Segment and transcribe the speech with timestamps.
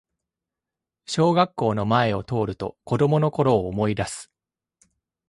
[1.05, 4.31] 小学校の前を通ると子供のころを思いだす